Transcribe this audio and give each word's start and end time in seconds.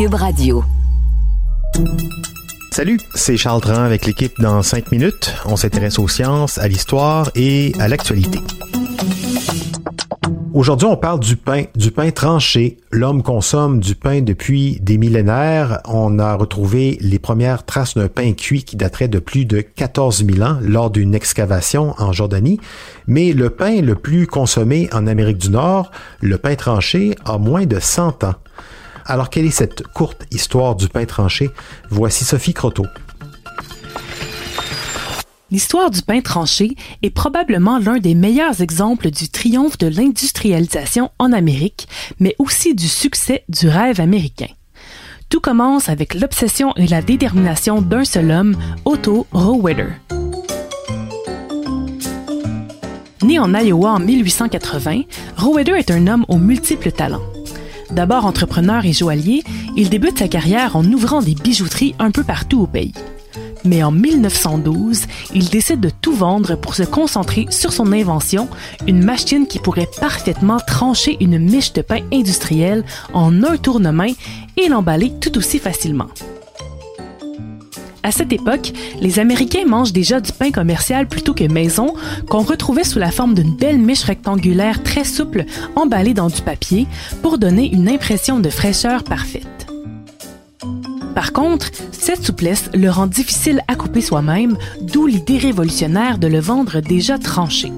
Cube 0.00 0.14
Radio. 0.14 0.64
Salut, 2.72 2.98
c'est 3.14 3.36
Charles 3.36 3.60
Dran 3.60 3.82
avec 3.82 4.06
l'équipe 4.06 4.32
dans 4.40 4.62
5 4.62 4.90
minutes. 4.92 5.34
On 5.44 5.56
s'intéresse 5.56 5.98
aux 5.98 6.08
sciences, 6.08 6.56
à 6.56 6.68
l'histoire 6.68 7.30
et 7.34 7.74
à 7.78 7.86
l'actualité. 7.86 8.38
Aujourd'hui, 10.54 10.88
on 10.90 10.96
parle 10.96 11.20
du 11.20 11.36
pain, 11.36 11.64
du 11.76 11.90
pain 11.90 12.10
tranché. 12.12 12.78
L'homme 12.90 13.22
consomme 13.22 13.78
du 13.78 13.94
pain 13.94 14.22
depuis 14.22 14.80
des 14.80 14.96
millénaires. 14.96 15.80
On 15.86 16.18
a 16.18 16.34
retrouvé 16.34 16.96
les 17.02 17.18
premières 17.18 17.66
traces 17.66 17.92
d'un 17.92 18.08
pain 18.08 18.32
cuit 18.32 18.64
qui 18.64 18.76
daterait 18.76 19.08
de 19.08 19.18
plus 19.18 19.44
de 19.44 19.60
14 19.60 20.24
000 20.24 20.40
ans 20.48 20.56
lors 20.62 20.90
d'une 20.90 21.14
excavation 21.14 21.94
en 21.98 22.12
Jordanie. 22.12 22.58
Mais 23.06 23.34
le 23.34 23.50
pain 23.50 23.82
le 23.82 23.96
plus 23.96 24.26
consommé 24.26 24.88
en 24.94 25.06
Amérique 25.06 25.36
du 25.36 25.50
Nord, 25.50 25.90
le 26.22 26.38
pain 26.38 26.54
tranché, 26.54 27.16
a 27.26 27.36
moins 27.36 27.66
de 27.66 27.78
100 27.78 28.24
ans. 28.24 28.36
Alors, 29.10 29.28
quelle 29.28 29.46
est 29.46 29.50
cette 29.50 29.82
courte 29.88 30.24
histoire 30.30 30.76
du 30.76 30.86
pain 30.86 31.04
tranché? 31.04 31.50
Voici 31.90 32.24
Sophie 32.24 32.54
Croteau. 32.54 32.86
L'histoire 35.50 35.90
du 35.90 36.00
pain 36.00 36.20
tranché 36.20 36.76
est 37.02 37.10
probablement 37.10 37.80
l'un 37.80 37.98
des 37.98 38.14
meilleurs 38.14 38.60
exemples 38.60 39.10
du 39.10 39.28
triomphe 39.28 39.78
de 39.78 39.88
l'industrialisation 39.88 41.10
en 41.18 41.32
Amérique, 41.32 41.88
mais 42.20 42.36
aussi 42.38 42.76
du 42.76 42.86
succès 42.86 43.42
du 43.48 43.66
rêve 43.66 44.00
américain. 44.00 44.46
Tout 45.28 45.40
commence 45.40 45.88
avec 45.88 46.14
l'obsession 46.14 46.72
et 46.76 46.86
la 46.86 47.02
détermination 47.02 47.82
d'un 47.82 48.04
seul 48.04 48.30
homme, 48.30 48.56
Otto 48.84 49.26
Rohwedder. 49.32 49.88
Né 53.24 53.40
en 53.40 53.52
Iowa 53.54 53.90
en 53.90 53.98
1880, 53.98 55.02
Rohwedder 55.36 55.72
est 55.72 55.90
un 55.90 56.06
homme 56.06 56.24
aux 56.28 56.38
multiples 56.38 56.92
talents. 56.92 57.24
D'abord 57.92 58.24
entrepreneur 58.24 58.84
et 58.84 58.92
joaillier, 58.92 59.42
il 59.76 59.90
débute 59.90 60.18
sa 60.18 60.28
carrière 60.28 60.76
en 60.76 60.84
ouvrant 60.84 61.22
des 61.22 61.34
bijouteries 61.34 61.94
un 61.98 62.10
peu 62.10 62.22
partout 62.22 62.60
au 62.60 62.66
pays. 62.66 62.94
Mais 63.64 63.82
en 63.82 63.90
1912, 63.90 65.02
il 65.34 65.48
décide 65.50 65.80
de 65.80 65.90
tout 65.90 66.14
vendre 66.14 66.54
pour 66.56 66.74
se 66.74 66.82
concentrer 66.82 67.46
sur 67.50 67.72
son 67.72 67.92
invention, 67.92 68.48
une 68.86 69.04
machine 69.04 69.46
qui 69.46 69.58
pourrait 69.58 69.88
parfaitement 70.00 70.58
trancher 70.58 71.16
une 71.20 71.38
miche 71.38 71.72
de 71.72 71.82
pain 71.82 72.00
industriel 72.12 72.84
en 73.12 73.42
un 73.42 73.56
tournement 73.56 74.06
et 74.56 74.68
l'emballer 74.68 75.12
tout 75.20 75.36
aussi 75.36 75.58
facilement. 75.58 76.08
À 78.02 78.12
cette 78.12 78.32
époque, 78.32 78.72
les 79.00 79.18
Américains 79.18 79.66
mangent 79.66 79.92
déjà 79.92 80.20
du 80.20 80.32
pain 80.32 80.50
commercial 80.50 81.06
plutôt 81.06 81.34
que 81.34 81.44
maison, 81.44 81.94
qu'on 82.28 82.42
retrouvait 82.42 82.84
sous 82.84 82.98
la 82.98 83.10
forme 83.10 83.34
d'une 83.34 83.54
belle 83.56 83.78
miche 83.78 84.04
rectangulaire 84.04 84.82
très 84.82 85.04
souple 85.04 85.44
emballée 85.76 86.14
dans 86.14 86.28
du 86.28 86.40
papier 86.40 86.86
pour 87.22 87.38
donner 87.38 87.70
une 87.72 87.88
impression 87.88 88.40
de 88.40 88.48
fraîcheur 88.48 89.04
parfaite. 89.04 89.66
Par 91.14 91.32
contre, 91.32 91.70
cette 91.92 92.24
souplesse 92.24 92.70
le 92.72 92.88
rend 92.88 93.06
difficile 93.06 93.60
à 93.68 93.74
couper 93.74 94.00
soi-même, 94.00 94.56
d'où 94.80 95.06
l'idée 95.06 95.38
révolutionnaire 95.38 96.18
de 96.18 96.28
le 96.28 96.40
vendre 96.40 96.80
déjà 96.80 97.18
tranché. 97.18 97.70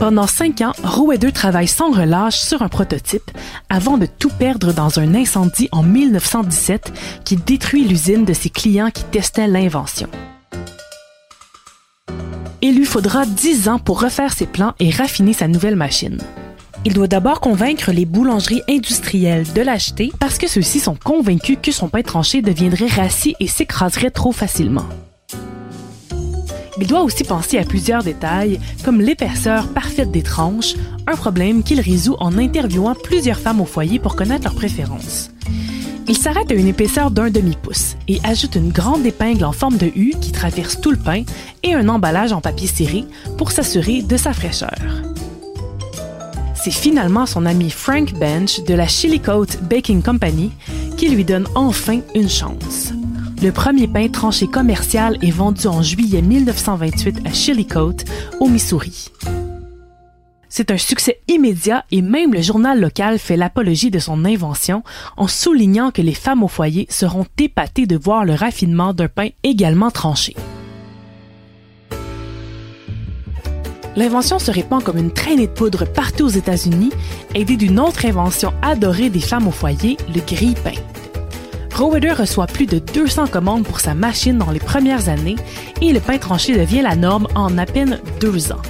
Pendant 0.00 0.26
cinq 0.26 0.62
ans, 0.62 0.72
Roeder 0.82 1.30
travaille 1.30 1.68
sans 1.68 1.90
relâche 1.90 2.38
sur 2.38 2.62
un 2.62 2.70
prototype 2.70 3.30
avant 3.68 3.98
de 3.98 4.06
tout 4.06 4.30
perdre 4.30 4.72
dans 4.72 4.98
un 4.98 5.14
incendie 5.14 5.68
en 5.72 5.82
1917 5.82 6.90
qui 7.22 7.36
détruit 7.36 7.84
l'usine 7.84 8.24
de 8.24 8.32
ses 8.32 8.48
clients 8.48 8.90
qui 8.90 9.04
testaient 9.04 9.46
l'invention. 9.46 10.08
Il 12.62 12.76
lui 12.76 12.86
faudra 12.86 13.26
dix 13.26 13.68
ans 13.68 13.78
pour 13.78 14.00
refaire 14.00 14.32
ses 14.32 14.46
plans 14.46 14.72
et 14.80 14.88
raffiner 14.88 15.34
sa 15.34 15.48
nouvelle 15.48 15.76
machine. 15.76 16.16
Il 16.86 16.94
doit 16.94 17.06
d'abord 17.06 17.42
convaincre 17.42 17.92
les 17.92 18.06
boulangeries 18.06 18.62
industrielles 18.70 19.52
de 19.52 19.60
l'acheter 19.60 20.12
parce 20.18 20.38
que 20.38 20.48
ceux-ci 20.48 20.80
sont 20.80 20.96
convaincus 20.96 21.58
que 21.62 21.72
son 21.72 21.90
pain 21.90 22.00
tranché 22.00 22.40
deviendrait 22.40 22.86
rassis 22.86 23.36
et 23.38 23.46
s'écraserait 23.46 24.10
trop 24.10 24.32
facilement. 24.32 24.86
Il 26.80 26.86
doit 26.86 27.02
aussi 27.02 27.24
penser 27.24 27.58
à 27.58 27.64
plusieurs 27.64 28.02
détails, 28.02 28.58
comme 28.84 29.00
l'épaisseur 29.00 29.68
parfaite 29.68 30.10
des 30.10 30.22
tranches, 30.22 30.74
un 31.06 31.14
problème 31.14 31.62
qu'il 31.62 31.80
résout 31.80 32.16
en 32.20 32.38
interviewant 32.38 32.94
plusieurs 32.94 33.38
femmes 33.38 33.60
au 33.60 33.66
foyer 33.66 33.98
pour 33.98 34.16
connaître 34.16 34.44
leurs 34.44 34.54
préférences. 34.54 35.30
Il 36.08 36.16
s'arrête 36.16 36.50
à 36.50 36.54
une 36.54 36.66
épaisseur 36.66 37.10
d'un 37.10 37.30
demi-pouce 37.30 37.96
et 38.08 38.18
ajoute 38.24 38.56
une 38.56 38.72
grande 38.72 39.04
épingle 39.04 39.44
en 39.44 39.52
forme 39.52 39.76
de 39.76 39.92
U 39.94 40.14
qui 40.20 40.32
traverse 40.32 40.80
tout 40.80 40.90
le 40.90 40.96
pain 40.96 41.22
et 41.62 41.74
un 41.74 41.88
emballage 41.88 42.32
en 42.32 42.40
papier 42.40 42.66
serré 42.66 43.04
pour 43.36 43.52
s'assurer 43.52 44.02
de 44.02 44.16
sa 44.16 44.32
fraîcheur. 44.32 44.74
C'est 46.54 46.72
finalement 46.72 47.26
son 47.26 47.46
ami 47.46 47.70
Frank 47.70 48.14
Bench 48.14 48.64
de 48.64 48.74
la 48.74 48.86
Chillicote 48.86 49.62
Baking 49.62 50.02
Company 50.02 50.50
qui 50.96 51.08
lui 51.10 51.24
donne 51.24 51.46
enfin 51.54 52.00
une 52.14 52.28
chance. 52.28 52.92
Le 53.42 53.52
premier 53.52 53.88
pain 53.88 54.06
tranché 54.08 54.46
commercial 54.46 55.16
est 55.22 55.30
vendu 55.30 55.66
en 55.66 55.80
juillet 55.80 56.20
1928 56.20 57.26
à 57.26 57.32
Chillicote, 57.32 58.04
au 58.38 58.48
Missouri. 58.48 59.08
C'est 60.50 60.70
un 60.70 60.76
succès 60.76 61.22
immédiat 61.26 61.86
et 61.90 62.02
même 62.02 62.34
le 62.34 62.42
journal 62.42 62.78
local 62.78 63.18
fait 63.18 63.38
l'apologie 63.38 63.90
de 63.90 63.98
son 63.98 64.26
invention 64.26 64.82
en 65.16 65.26
soulignant 65.26 65.90
que 65.90 66.02
les 66.02 66.12
femmes 66.12 66.42
au 66.42 66.48
foyer 66.48 66.86
seront 66.90 67.24
épatées 67.38 67.86
de 67.86 67.96
voir 67.96 68.26
le 68.26 68.34
raffinement 68.34 68.92
d'un 68.92 69.08
pain 69.08 69.28
également 69.42 69.90
tranché. 69.90 70.36
L'invention 73.96 74.38
se 74.38 74.50
répand 74.50 74.84
comme 74.84 74.98
une 74.98 75.12
traînée 75.12 75.46
de 75.46 75.52
poudre 75.52 75.86
partout 75.86 76.24
aux 76.24 76.28
États-Unis, 76.28 76.90
aidée 77.34 77.56
d'une 77.56 77.80
autre 77.80 78.04
invention 78.04 78.52
adorée 78.60 79.08
des 79.08 79.20
femmes 79.20 79.48
au 79.48 79.50
foyer, 79.50 79.96
le 80.14 80.20
grille-pain. 80.20 80.78
Roeder 81.80 82.12
reçoit 82.12 82.46
plus 82.46 82.66
de 82.66 82.78
200 82.78 83.28
commandes 83.28 83.64
pour 83.64 83.80
sa 83.80 83.94
machine 83.94 84.36
dans 84.36 84.50
les 84.50 84.60
premières 84.60 85.08
années 85.08 85.36
et 85.80 85.92
le 85.92 86.00
pain 86.00 86.18
tranché 86.18 86.56
devient 86.56 86.82
la 86.82 86.94
norme 86.94 87.26
en 87.34 87.56
à 87.56 87.66
peine 87.66 88.00
deux 88.20 88.52
ans. 88.52 88.60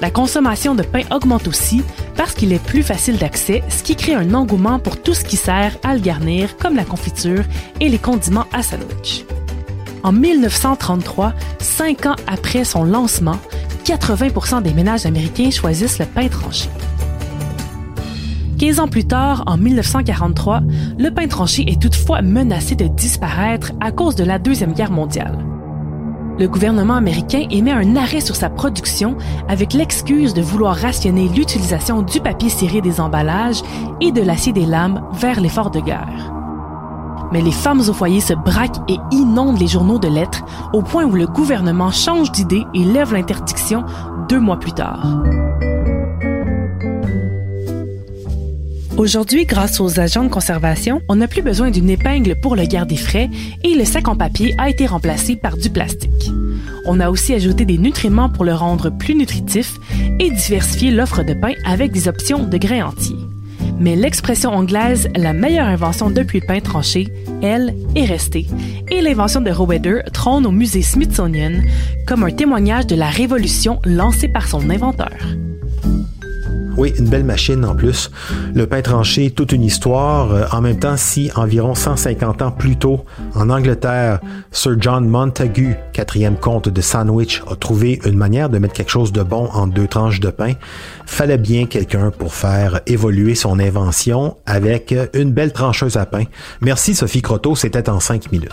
La 0.00 0.10
consommation 0.10 0.74
de 0.74 0.82
pain 0.82 1.02
augmente 1.10 1.46
aussi 1.46 1.82
parce 2.16 2.34
qu'il 2.34 2.52
est 2.52 2.62
plus 2.62 2.82
facile 2.82 3.18
d'accès, 3.18 3.62
ce 3.68 3.82
qui 3.82 3.96
crée 3.96 4.14
un 4.14 4.34
engouement 4.34 4.78
pour 4.78 5.00
tout 5.00 5.14
ce 5.14 5.24
qui 5.24 5.36
sert 5.36 5.76
à 5.82 5.94
le 5.94 6.00
garnir, 6.00 6.56
comme 6.56 6.76
la 6.76 6.84
confiture 6.84 7.44
et 7.80 7.88
les 7.88 7.98
condiments 7.98 8.46
à 8.52 8.62
sandwich. 8.62 9.24
En 10.02 10.12
1933, 10.12 11.32
cinq 11.58 12.06
ans 12.06 12.16
après 12.26 12.64
son 12.64 12.84
lancement, 12.84 13.38
80% 13.84 14.62
des 14.62 14.72
ménages 14.72 15.06
américains 15.06 15.50
choisissent 15.50 15.98
le 15.98 16.06
pain 16.06 16.28
tranché. 16.28 16.68
15 18.64 18.80
ans 18.80 18.88
plus 18.88 19.04
tard, 19.04 19.42
en 19.44 19.58
1943, 19.58 20.62
le 20.98 21.10
pain 21.10 21.28
tranché 21.28 21.70
est 21.70 21.78
toutefois 21.78 22.22
menacé 22.22 22.74
de 22.74 22.86
disparaître 22.86 23.72
à 23.78 23.92
cause 23.92 24.16
de 24.16 24.24
la 24.24 24.38
Deuxième 24.38 24.72
Guerre 24.72 24.90
mondiale. 24.90 25.44
Le 26.38 26.48
gouvernement 26.48 26.94
américain 26.94 27.46
émet 27.50 27.72
un 27.72 27.94
arrêt 27.94 28.22
sur 28.22 28.36
sa 28.36 28.48
production 28.48 29.18
avec 29.48 29.74
l'excuse 29.74 30.32
de 30.32 30.40
vouloir 30.40 30.76
rationner 30.76 31.28
l'utilisation 31.28 32.00
du 32.00 32.20
papier 32.20 32.48
ciré 32.48 32.80
des 32.80 33.02
emballages 33.02 33.60
et 34.00 34.12
de 34.12 34.22
l'acier 34.22 34.54
des 34.54 34.64
lames 34.64 35.02
vers 35.12 35.42
l'effort 35.42 35.70
de 35.70 35.80
guerre. 35.80 36.32
Mais 37.32 37.42
les 37.42 37.52
femmes 37.52 37.82
au 37.86 37.92
foyer 37.92 38.22
se 38.22 38.32
braquent 38.32 38.80
et 38.88 38.96
inondent 39.10 39.60
les 39.60 39.68
journaux 39.68 39.98
de 39.98 40.08
lettres 40.08 40.42
au 40.72 40.80
point 40.80 41.04
où 41.04 41.12
le 41.12 41.26
gouvernement 41.26 41.90
change 41.90 42.32
d'idée 42.32 42.64
et 42.72 42.84
lève 42.84 43.12
l'interdiction 43.12 43.84
deux 44.30 44.40
mois 44.40 44.58
plus 44.58 44.72
tard. 44.72 45.22
Aujourd'hui, 48.96 49.44
grâce 49.44 49.80
aux 49.80 49.98
agents 49.98 50.22
de 50.22 50.28
conservation, 50.28 51.02
on 51.08 51.16
n'a 51.16 51.26
plus 51.26 51.42
besoin 51.42 51.72
d'une 51.72 51.90
épingle 51.90 52.36
pour 52.40 52.54
le 52.54 52.64
garder 52.64 52.96
frais 52.96 53.28
et 53.64 53.74
le 53.74 53.84
sac 53.84 54.06
en 54.06 54.14
papier 54.14 54.54
a 54.56 54.70
été 54.70 54.86
remplacé 54.86 55.34
par 55.34 55.56
du 55.56 55.68
plastique. 55.68 56.30
On 56.86 57.00
a 57.00 57.10
aussi 57.10 57.34
ajouté 57.34 57.64
des 57.64 57.76
nutriments 57.76 58.28
pour 58.28 58.44
le 58.44 58.54
rendre 58.54 58.90
plus 58.90 59.16
nutritif 59.16 59.80
et 60.20 60.30
diversifié 60.30 60.92
l'offre 60.92 61.24
de 61.24 61.34
pain 61.34 61.54
avec 61.66 61.90
des 61.90 62.06
options 62.06 62.44
de 62.44 62.56
grains 62.56 62.86
entiers. 62.86 63.16
Mais 63.80 63.96
l'expression 63.96 64.50
anglaise 64.50 65.08
la 65.16 65.32
meilleure 65.32 65.66
invention 65.66 66.08
depuis 66.08 66.38
le 66.38 66.46
pain 66.46 66.60
tranché, 66.60 67.08
elle, 67.42 67.74
est 67.96 68.04
restée. 68.04 68.46
Et 68.92 69.00
l'invention 69.00 69.40
de 69.40 69.50
Roeder 69.50 70.02
trône 70.12 70.46
au 70.46 70.52
musée 70.52 70.82
Smithsonian 70.82 71.62
comme 72.06 72.22
un 72.22 72.30
témoignage 72.30 72.86
de 72.86 72.94
la 72.94 73.08
révolution 73.08 73.80
lancée 73.84 74.28
par 74.28 74.46
son 74.46 74.70
inventeur. 74.70 75.10
Oui, 76.76 76.92
une 76.98 77.08
belle 77.08 77.24
machine 77.24 77.64
en 77.64 77.74
plus. 77.74 78.10
Le 78.54 78.66
pain 78.66 78.82
tranché, 78.82 79.30
toute 79.30 79.52
une 79.52 79.62
histoire. 79.62 80.32
Euh, 80.32 80.44
en 80.50 80.60
même 80.60 80.78
temps, 80.78 80.96
si 80.96 81.30
environ 81.36 81.74
150 81.74 82.42
ans 82.42 82.50
plus 82.50 82.76
tôt, 82.76 83.04
en 83.34 83.48
Angleterre, 83.48 84.20
Sir 84.50 84.76
John 84.78 85.08
Montagu, 85.08 85.76
quatrième 85.92 86.36
comte 86.36 86.68
de 86.68 86.80
Sandwich, 86.80 87.42
a 87.50 87.54
trouvé 87.54 88.00
une 88.04 88.16
manière 88.16 88.48
de 88.48 88.58
mettre 88.58 88.74
quelque 88.74 88.90
chose 88.90 89.12
de 89.12 89.22
bon 89.22 89.48
en 89.52 89.66
deux 89.66 89.86
tranches 89.86 90.20
de 90.20 90.30
pain, 90.30 90.54
fallait 91.06 91.38
bien 91.38 91.66
quelqu'un 91.66 92.10
pour 92.10 92.34
faire 92.34 92.80
évoluer 92.86 93.34
son 93.34 93.58
invention 93.60 94.36
avec 94.46 94.94
une 95.12 95.32
belle 95.32 95.52
trancheuse 95.52 95.96
à 95.96 96.06
pain. 96.06 96.24
Merci 96.60 96.94
Sophie 96.94 97.22
Croteau, 97.22 97.54
c'était 97.54 97.88
en 97.88 98.00
cinq 98.00 98.32
minutes. 98.32 98.50